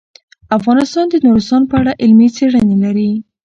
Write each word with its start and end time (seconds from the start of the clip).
افغانستان 0.57 1.05
د 1.09 1.15
نورستان 1.25 1.61
په 1.69 1.75
اړه 1.81 1.91
علمي 2.01 2.27
څېړنې 2.35 2.75
لري. 2.83 3.11